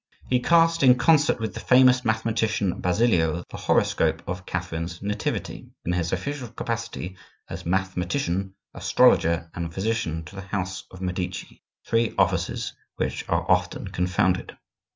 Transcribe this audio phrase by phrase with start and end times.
[0.27, 5.91] He cast, in concert with the famous mathematician, Basilio, the horoscope of Catherine's nativity, in
[5.93, 7.15] his official capacity
[7.47, 13.89] as mathematicion, astrologer, and physician to the house of Medici; three offices which are often
[13.89, 14.57] confounded.